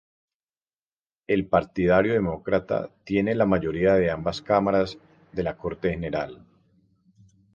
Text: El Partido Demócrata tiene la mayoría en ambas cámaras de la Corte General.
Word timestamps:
El 1.27 1.45
Partido 1.47 2.01
Demócrata 2.01 2.89
tiene 3.03 3.35
la 3.35 3.45
mayoría 3.45 3.99
en 3.99 4.09
ambas 4.09 4.41
cámaras 4.41 4.97
de 5.31 5.43
la 5.43 5.55
Corte 5.57 5.91
General. 5.91 6.43